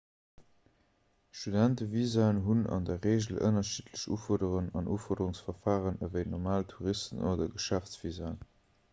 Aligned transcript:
studentevisaen 1.39 2.39
hunn 2.47 2.63
an 2.77 2.87
der 2.87 3.03
regel 3.03 3.37
ënnerschiddlech 3.49 4.05
ufuerderungen 4.15 4.71
an 4.81 4.89
ufuerderungsverfaren 4.95 6.01
ewéi 6.07 6.23
normal 6.31 6.65
touristen 6.73 7.21
oder 7.33 7.47
geschäftsvisaen 7.59 8.41